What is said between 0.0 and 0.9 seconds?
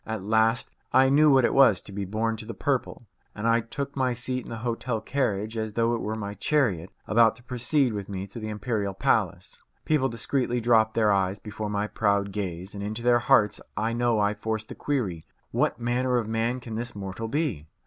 At last